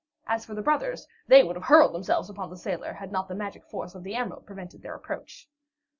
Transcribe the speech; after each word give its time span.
As 0.25 0.45
for 0.45 0.55
the 0.55 0.63
brothers, 0.63 1.07
they 1.27 1.43
would 1.43 1.55
have 1.55 1.65
hurled 1.65 1.93
themselves 1.93 2.27
upon 2.27 2.49
the 2.49 2.57
sailor, 2.57 2.93
had 2.93 3.11
not 3.11 3.27
the 3.27 3.35
magic 3.35 3.63
force 3.63 3.93
of 3.93 4.01
the 4.01 4.15
emerald 4.15 4.47
prevented 4.47 4.81
their 4.81 4.95
approach. 4.95 5.47